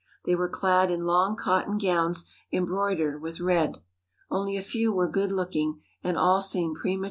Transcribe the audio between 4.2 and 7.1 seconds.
Only a few were good looking and all seemed prematurely old.